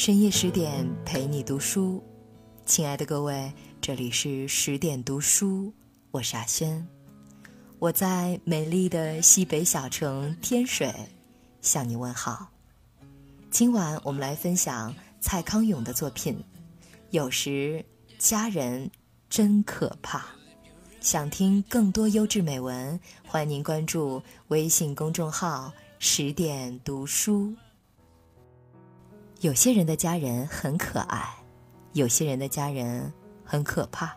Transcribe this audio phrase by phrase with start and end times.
[0.00, 2.02] 深夜十点陪你读书，
[2.64, 3.52] 亲爱的各位，
[3.82, 5.70] 这里是十点读书，
[6.10, 6.88] 我是阿轩，
[7.78, 10.90] 我在美丽的西北小城天水
[11.60, 12.48] 向你问好。
[13.50, 16.34] 今晚我们来分享蔡康永的作品
[17.10, 17.84] 《有时
[18.18, 18.90] 家人
[19.28, 20.20] 真可怕》。
[21.02, 25.70] 想听更多优质美文，欢迎您关注微信公众号
[26.00, 27.54] “十点读书”。
[29.40, 31.26] 有些人的家人很可爱，
[31.94, 33.10] 有些人的家人
[33.42, 34.14] 很可怕，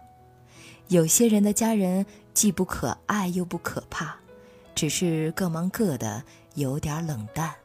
[0.89, 4.13] 有些人的家人既不可爱又不可怕，
[4.75, 6.21] 只是各忙各的，
[6.55, 7.55] 有点冷淡。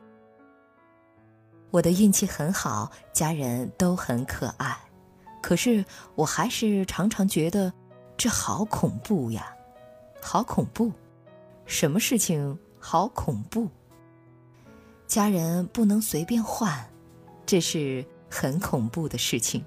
[1.72, 4.78] 我的运气很好，家人都很可爱，
[5.42, 7.72] 可是我还是常常觉得
[8.16, 9.52] 这好恐怖呀，
[10.22, 10.92] 好恐怖！
[11.66, 13.68] 什么事情好恐怖？
[15.08, 16.88] 家人不能随便换。
[17.48, 19.64] 这是很恐怖的事情。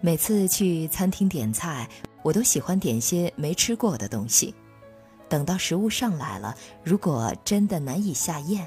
[0.00, 1.86] 每次去餐厅点菜，
[2.22, 4.54] 我都喜欢点些没吃过的东西。
[5.28, 8.66] 等到食物上来了，如果真的难以下咽，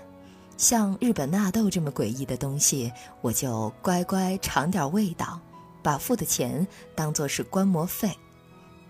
[0.55, 5.41] 像日本纳豆这么诡异的东西，我就乖乖尝点味道，
[5.81, 8.15] 把付的钱当做是观摩费，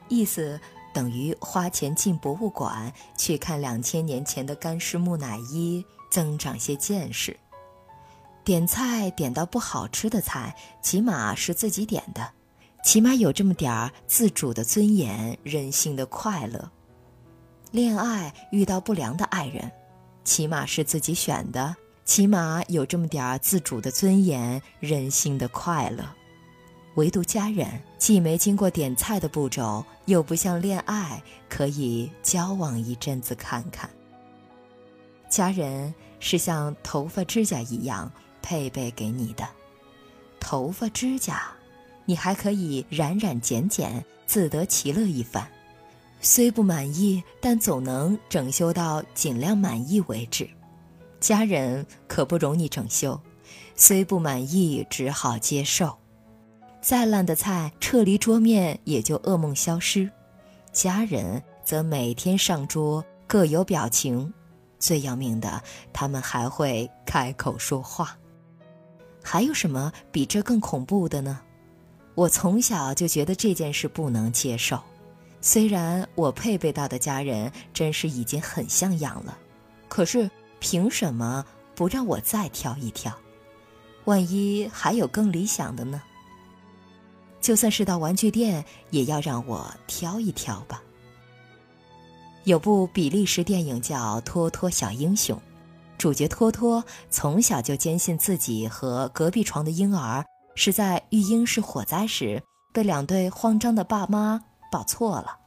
[0.10, 0.60] 意思
[0.94, 7.40] 等于花钱进博物馆去看两千年前的干尸木乃伊，增长些见识。
[8.44, 12.30] 点菜点到不好吃的菜，起码是自己点的，
[12.84, 16.70] 起码有这么点儿自主的尊严、任性的快乐。
[17.72, 19.72] 恋爱遇到不良的爱人，
[20.26, 26.04] 起码是自己选的，起码有这么点儿自主的尊严、任性的快乐。
[26.96, 33.90] 唯独家人，既没经过点菜的步骤，又不像恋爱可以交往一阵子看看。
[35.30, 38.12] 家人是像头发、指甲一样。
[38.44, 39.48] 配备给你的
[40.40, 41.52] 头发、指甲，
[42.06, 45.48] 你还可以染染剪剪，自得其乐一番。
[46.20, 50.48] 虽不满意，但总能整修到尽量满意为止。
[51.20, 53.20] 家人可不容你整修，
[53.76, 55.98] 虽不满意，只好接受。
[56.82, 60.10] 再烂的菜撤离桌面也就噩梦消失，
[60.74, 64.34] 家人则每天上桌各有表情。
[64.80, 68.18] 最要命的，他们还会开口说话。
[69.24, 71.40] 还有什么比这更恐怖的呢？
[72.14, 74.80] 我从小就觉得这件事不能接受。
[75.42, 79.38] 虽然我配备到的家人真是已经很像样了，
[79.90, 80.30] 可是
[80.60, 83.12] 凭什么不让我再挑一挑？
[84.06, 86.02] 万一还有更理想的呢？
[87.42, 90.84] 就算是到玩具店，也要让我挑一挑吧。
[92.44, 95.38] 有部比利时电影叫《托托小英雄》。
[95.98, 102.44] 主角托托从小就坚信自己和隔壁床的婴儿是在育婴室火灾时
[102.74, 105.40] 被两对慌张的爸妈抱错了。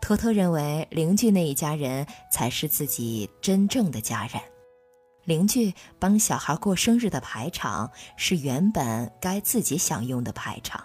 [0.00, 4.40] 托托认为邻居那一家人才是自己真正的家人，
[5.24, 10.82] 邻居帮小孩过生日的排场是原本该自己享用的排场，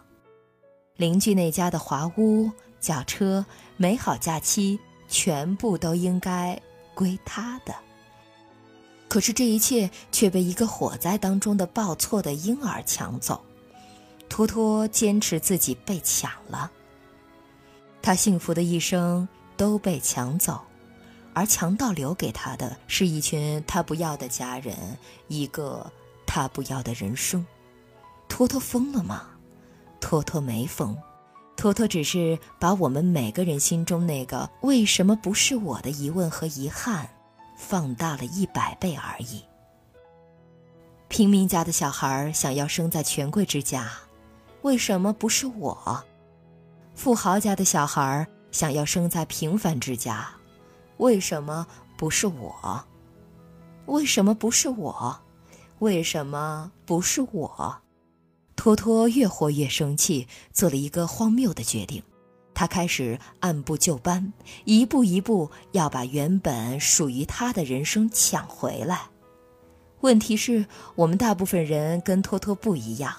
[0.97, 3.45] 邻居那家的华屋、轿车、
[3.77, 6.59] 美好假期全部都应该
[6.93, 7.73] 归他的。
[9.13, 13.39] 可是这一切却被一个火灾当中的抱错的婴儿抢走，
[14.27, 16.71] 托托坚持自己被抢了。
[18.01, 20.59] 他幸福的一生都被抢走，
[21.35, 24.75] 而强盗留给他的是一群他不要的家人，
[25.27, 25.85] 一个
[26.25, 27.45] 他不要的人生。
[28.27, 29.27] 托托疯了吗？
[30.01, 30.97] 托托没疯，
[31.55, 37.07] 托托只是把我们每个人心中那个为什么不是我的疑问和遗憾。
[37.65, 39.41] 放大了一百倍而已。
[41.07, 43.89] 平民家的小孩想要生在权贵之家，
[44.63, 46.03] 为什么不是我？
[46.93, 50.29] 富豪家的小孩想要生在平凡之家，
[50.97, 51.65] 为什么
[51.97, 52.83] 不是我？
[53.85, 55.21] 为什么不是我？
[55.79, 57.77] 为什么不是我？
[58.55, 62.03] 托托越活越生气，做了一个荒谬的决定。
[62.53, 64.31] 他开始按部就班，
[64.65, 69.01] 一步一步要把原本属于他的人生抢回来。
[70.01, 70.65] 问题是，
[70.95, 73.13] 我们大部分人跟托托不一样，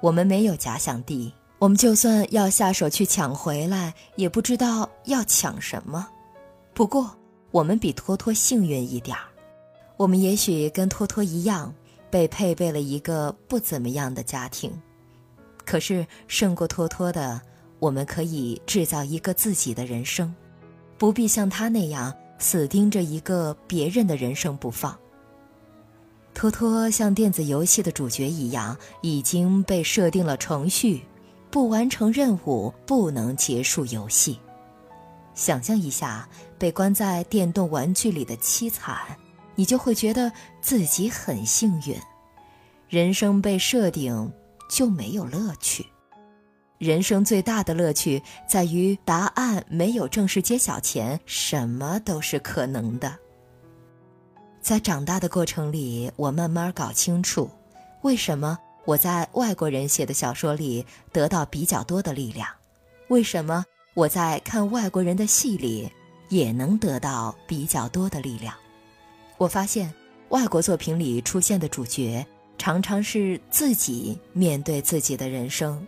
[0.00, 6.06] 我们没有假想敌，我们就算要下手去抢回来，也不知道要抢什么。
[6.72, 7.10] 不过，
[7.50, 9.24] 我们比托托幸运一点儿，
[9.96, 11.74] 我们也许跟托托一样，
[12.10, 14.70] 被配备了一个不怎么样的家庭，
[15.64, 17.40] 可是胜过托托的。
[17.78, 20.34] 我们可以制造一个自己的人生，
[20.96, 24.98] 不必像他那样死盯着一个别人的人生不放。
[26.34, 31.02] 托托像电子游戏的主角一样，已经被设定了程序，
[31.50, 34.38] 不完成任务不能结束游戏。
[35.34, 36.28] 想象一下
[36.58, 38.98] 被关在电动玩具里的凄惨，
[39.54, 40.30] 你就会觉得
[40.60, 41.96] 自己很幸运。
[42.88, 44.32] 人生被设定
[44.70, 45.86] 就没有乐趣。
[46.78, 53.16] 人生最大的乐趣在于答案没有正式揭晓前，什么都是可能的。
[54.60, 57.50] 在长大的过程里，我慢慢搞清楚，
[58.02, 62.48] 为什么我在外国人写的小说里得到比较多的力量，
[63.08, 63.64] 为什么
[63.94, 65.90] 我在看外国人的戏里
[66.28, 68.54] 也能得到比较多的力量。
[69.36, 69.92] 我发现，
[70.28, 72.24] 外国作品里出现的主角
[72.56, 75.84] 常常是自己面对自己的人生。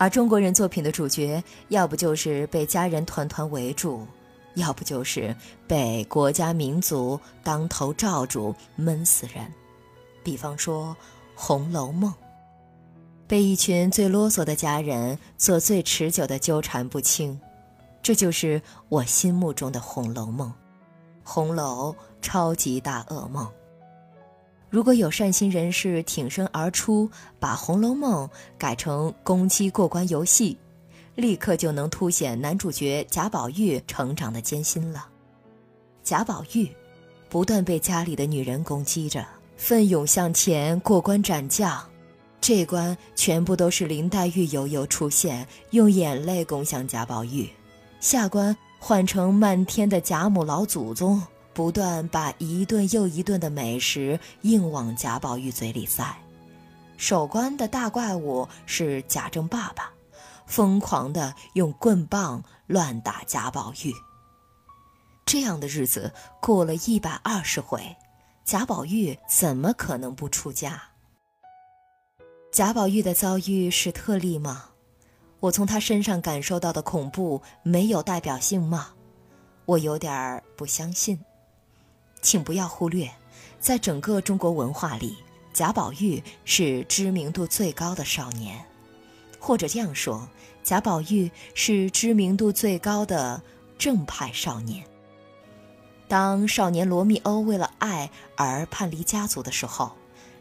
[0.00, 4.06] 而中国人作品的主角，要不就是被家人团团围住，
[4.54, 5.36] 要不就是
[5.68, 9.52] 被国家民族当头罩住闷死人。
[10.24, 10.96] 比方说
[11.34, 12.10] 《红楼梦》，
[13.26, 17.38] 被一群最啰嗦的家人做最持久的纠缠不清，
[18.02, 20.48] 这就是我心目中的《红楼梦》，
[21.22, 23.46] 红楼超级大噩梦。
[24.70, 28.26] 如果有善心人士挺身而出，把《红楼梦》
[28.56, 30.56] 改成攻击过关游戏，
[31.16, 35.08] 立刻就能凸显男主角贾宝玉成长的艰辛了。
[36.04, 36.68] 贾宝玉
[37.28, 39.26] 不断被家里的女人攻击着，
[39.56, 41.84] 奋勇向前过关斩将，
[42.40, 47.50] 这关全部都是林黛玉悠悠出现，用眼泪攻向贾宝玉，
[47.98, 51.20] 下关换成漫天的贾母老祖宗。
[51.52, 56.16] 不断把一顿又一顿的美食硬往贾宝玉嘴里塞，
[56.96, 59.90] 守关的大怪物是贾政爸爸，
[60.46, 63.92] 疯狂的用棍棒乱打贾宝玉。
[65.26, 67.96] 这样的日子过了一百二十回，
[68.44, 70.82] 贾宝玉怎么可能不出家？
[72.52, 74.66] 贾宝玉的遭遇是特例吗？
[75.40, 78.94] 我从他身上感受到的恐怖没有代表性吗？
[79.66, 81.18] 我有点儿不相信。
[82.22, 83.10] 请不要忽略，
[83.58, 85.16] 在整个中国文化里，
[85.52, 88.64] 贾宝玉是知名度最高的少年，
[89.38, 90.28] 或者这样说，
[90.62, 93.42] 贾宝玉是知名度最高的
[93.78, 94.84] 正派少年。
[96.06, 99.92] 当少年罗密欧为了爱而叛离家族的时候，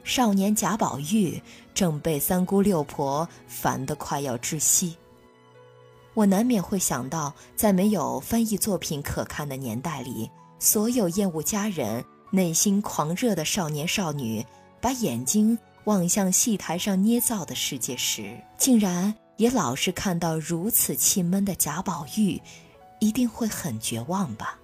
[0.04, 1.42] 少年贾宝玉
[1.74, 4.98] 正被三姑六婆烦得快要窒息。
[6.16, 10.30] 我难免会想到，在没有翻译作品可看的年代里。
[10.60, 14.46] 所有厌恶家人、内心狂热的少年少女，
[14.82, 22.42] 把眼睛望向戏台上捏造的世界时，竟然也老是看到如此气闷的贾宝玉，
[23.00, 24.60] 一定会很绝望吧？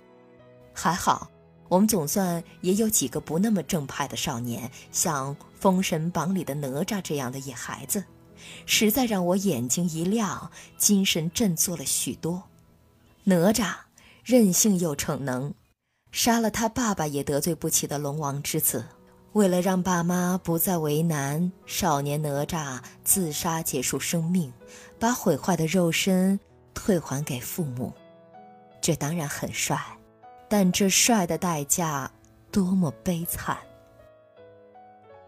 [0.74, 1.32] 还好，
[1.70, 8.04] 我们总算也有几个不那么正派的少年，像《封神榜》里的哪吒这样的野孩子，
[8.66, 12.44] 实在让我眼睛一亮，精神振作了许多。
[13.24, 13.74] 哪吒
[14.26, 15.54] 任性又逞能。
[16.16, 18.86] 杀了他爸爸也得罪不起的龙王之子，
[19.34, 24.54] 为了让爸妈不再为难，少年哪吒自杀结束生命，
[24.98, 26.40] 把毁坏的肉身
[26.74, 27.92] 退还给父母。
[28.80, 29.78] 这当然很帅，
[30.48, 32.10] 但这帅的代价
[32.50, 33.58] 多么悲惨！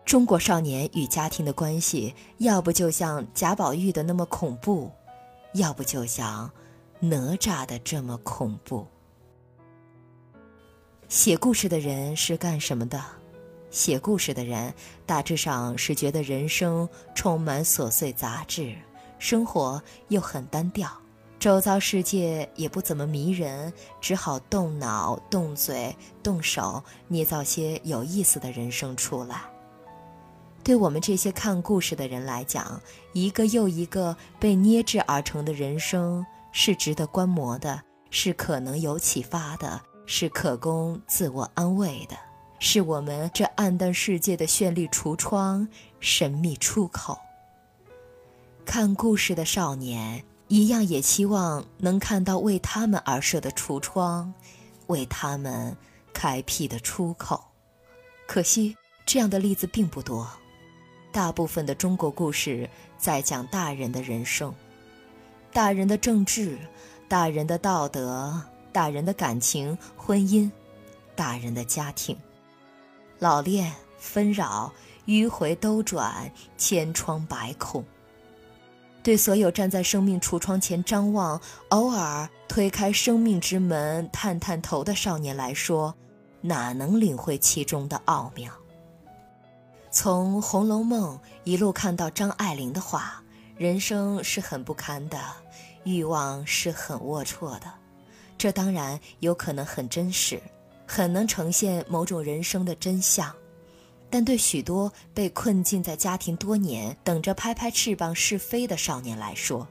[0.05, 4.89] 中国少年与家庭的关系，要不就像贾宝玉的那么恐怖，
[5.53, 6.49] 要不就像
[7.01, 8.87] 哪吒的这么恐怖。
[11.09, 13.01] 写故事的人是干什么的？
[13.69, 14.73] 写故事的人
[15.05, 18.75] 大致上是觉得人生充满琐碎杂质，
[19.17, 20.91] 生活又很单调，
[21.39, 23.71] 周遭世界也不怎么迷人，
[24.01, 29.43] 只好动脑、动嘴、动手，捏造些有意思的人生出来。
[30.61, 32.81] 对我们这些看故事的人来讲，
[33.13, 39.81] 一个又一个被捏制而成的人生是值得观摩的，是可能有启发的。
[40.09, 42.15] 是可供自我安慰的，
[42.59, 45.67] 是我们这暗淡世界的绚丽橱窗、
[45.99, 47.19] 神秘出口。
[48.65, 54.33] 看故事的少年一样，也期望能看到为他们而设的橱窗，
[54.87, 55.75] 为他们
[56.13, 57.43] 开辟的出口。
[58.25, 60.25] 可惜，这样的例子并不多。
[61.11, 64.53] 大部分的中国故事在讲大人的人生，
[65.51, 66.57] 大人的政治，
[67.09, 68.41] 大人的道德。
[68.77, 70.51] 大人的感情、婚姻，
[71.15, 72.15] 大人的家庭，
[73.17, 74.71] 老练、纷扰、
[75.07, 77.83] 迂回兜转、千疮百孔。
[79.01, 85.95] 对所有站在生命橱窗前张望、偶尔推开生命之门探探头的少年来说，
[86.39, 88.53] 哪能领会其中的奥妙？
[89.89, 93.23] 从《红楼梦》一路看到张爱玲的话，
[93.57, 95.17] 人生是很不堪的，
[95.83, 97.73] 欲望是很龌龊的。
[98.37, 100.41] 这当然有可能很真实，
[100.85, 103.33] 很能呈现某种人生的真相。
[104.09, 109.67] 但对许多被困禁在家庭多年、等着拍拍翅膀试飞的少年来说，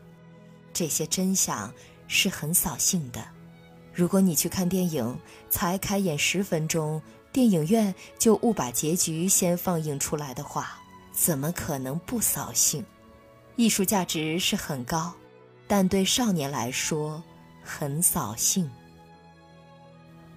[0.75, 1.73] 这些真相
[2.06, 3.26] 是很扫兴的。
[3.94, 5.18] 如果你去看电影，
[5.49, 7.00] 才开演十分钟，
[7.32, 10.78] 电影院就误把结局先放映出来的话，
[11.12, 12.85] 怎么可能不扫兴？
[13.56, 15.14] 艺术价值是很高，
[15.66, 17.23] 但对少年来说
[17.66, 18.70] 很扫兴。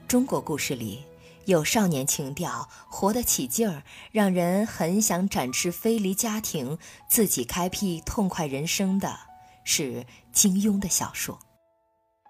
[0.07, 1.03] 中国故事里。
[1.45, 3.81] 有少年情调，活得起劲儿，
[4.12, 6.77] 让人很想展翅飞离家庭，
[7.09, 9.17] 自己开辟痛快人生的，
[9.63, 11.39] 是金庸的小说。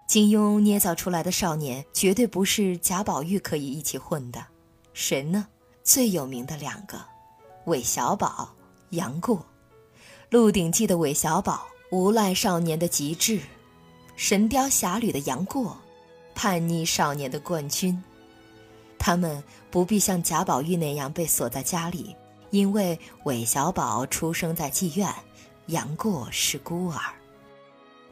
[0.08, 4.46] 金庸捏造出来的少年，绝对不是贾宝玉可以一起混的。
[4.94, 5.48] 谁呢？
[5.84, 6.98] 最有名的两个，
[7.66, 8.54] 韦小宝、
[8.90, 9.36] 杨过，
[10.30, 13.34] 《鹿鼎记》的韦小宝，无赖少年的极致；
[14.20, 15.74] 《神雕侠侣》的杨过，
[16.34, 17.98] 叛逆少年的冠军。
[18.98, 22.14] 他们不必像贾宝玉那样被锁在家里，
[22.50, 25.10] 因为韦小宝出生在妓院，
[25.68, 27.00] 杨过是孤儿。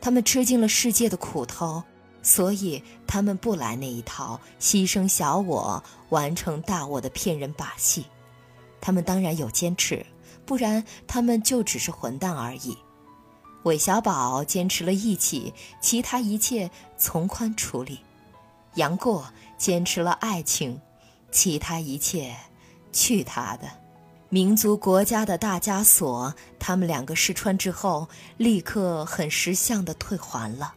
[0.01, 1.83] 他们吃尽了世界的苦头，
[2.23, 8.07] 所以他们不来那一套牺牲小我完成大我的骗人把戏。
[8.81, 10.07] 他们当然有坚持，
[10.47, 12.75] 不然他们就只是混蛋而已。
[13.69, 18.01] 韦小宝坚持了义气，其他一切从宽处理。
[18.75, 19.25] 杨过。
[19.59, 20.81] 坚持了爱情，
[21.33, 22.33] 其他一切，
[22.93, 23.69] 去他的！
[24.29, 30.73] 民族国家的大枷锁，他们两个试穿之后，立刻很识相的退还了。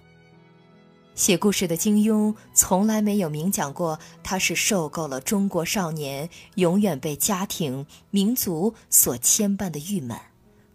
[1.13, 10.17] 写故事的金庸从来没有明讲过，他是受够了中国少年永远被家庭、民族所牵绊的郁闷。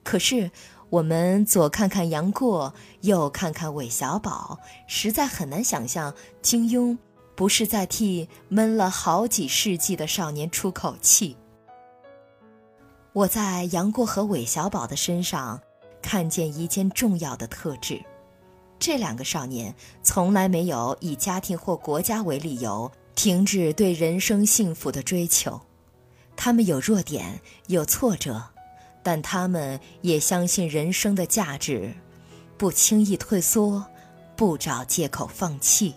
[0.04, 0.48] 可是，
[0.90, 6.96] 我们左看看杨过，右看看韦小宝，实在很难想象金庸。
[7.34, 11.36] 不是在替闷了好几世纪的少年出口气。
[13.12, 15.60] 我在杨过和韦小宝的身上
[16.00, 18.02] 看见一件重要的特质：
[18.78, 25.60] 这两个少年从来没有以家庭或国家为理由停止对人生幸福的追求。
[26.36, 28.42] 他们有弱点，有挫折，
[29.06, 31.94] 但他们也相信人生的价值，
[32.58, 33.86] 不轻易退缩，
[34.34, 35.94] 不找借口放弃。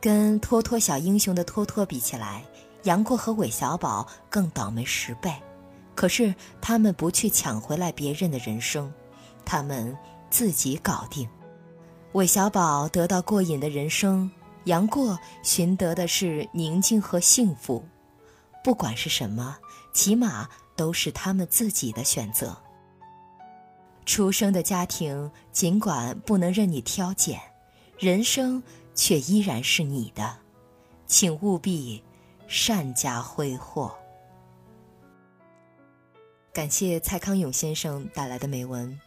[0.00, 2.42] 跟托托小英雄的托托比起来，
[2.84, 5.30] 杨过和韦小宝更倒霉十倍。
[5.94, 8.90] 可是他们不去抢回来别人的人生，
[9.44, 9.94] 他们
[10.30, 11.28] 自己搞定。
[12.12, 14.30] 韦小宝得到过瘾的人生，
[14.64, 17.84] 杨过寻得的是宁静和幸福。
[18.64, 19.58] 不管是什么，
[19.92, 20.48] 起码
[20.80, 22.56] 都是他们自己的选择。
[24.06, 27.38] 出生的家庭尽管不能任你挑拣，
[27.98, 28.62] 人生。
[28.92, 30.36] 却依然是你的，
[31.06, 32.02] 请务必
[32.48, 33.94] 善加挥霍。
[36.52, 38.98] 感谢蔡康永先生带来的美文。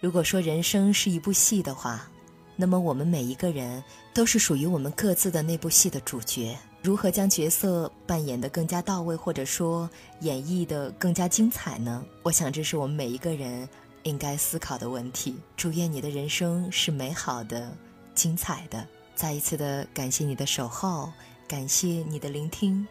[0.00, 2.08] 如果说人生是一部戏的话，
[2.56, 3.82] 那么我们每一个人
[4.14, 6.56] 都是属于我们各自的那部戏的主角。
[6.84, 9.88] 如何将角色扮演得更加到位，或者说
[10.20, 12.04] 演绎得更加精彩呢？
[12.22, 13.66] 我想这是我们每一个人
[14.02, 15.34] 应该思考的问题。
[15.56, 17.74] 祝愿你的人生是美好的、
[18.14, 18.86] 精彩的。
[19.14, 21.10] 再一次的感谢你的守候，
[21.48, 22.86] 感谢你的聆听。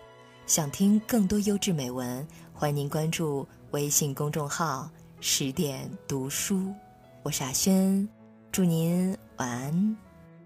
[0.47, 4.89] 想听更多优质美文，欢迎您关注微信公众号
[5.21, 6.73] “十点读书”。
[7.21, 8.09] 我是阿轩，
[8.51, 9.97] 祝您晚安，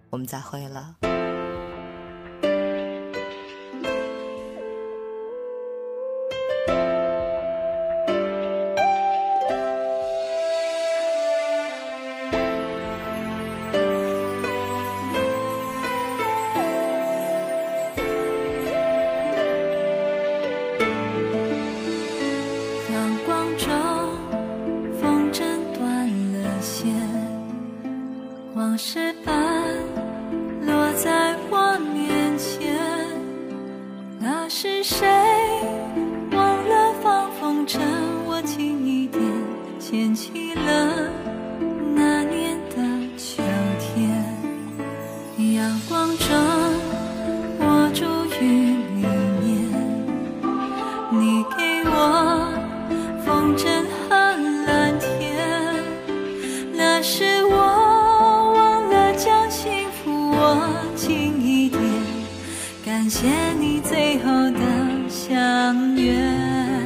[0.10, 1.17] 我们再会了。
[28.78, 29.17] 是。
[60.98, 61.80] 近一点
[62.84, 63.28] 感谢
[63.60, 66.77] 你最后的相约。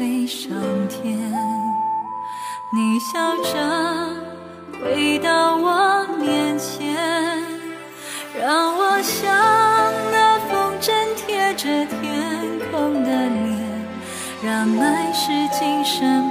[0.00, 0.50] 飞上
[0.88, 1.14] 天
[2.72, 4.16] 你笑着
[4.82, 6.96] 回到我面前
[8.40, 9.30] 让我像
[10.10, 13.58] 那风筝贴着天空的脸
[14.42, 16.30] 让爱是今生